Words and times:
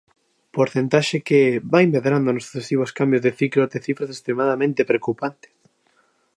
Porcentaxe 0.55 1.17
que 1.27 1.41
"vai 1.73 1.85
medrando 1.95 2.29
nos 2.31 2.45
sucesivos 2.47 2.93
cambios 2.99 3.23
de 3.25 3.35
ciclo 3.39 3.61
até 3.63 3.77
cifras 3.87 4.09
extremadamente 4.15 4.87
preocupantes". 4.89 5.51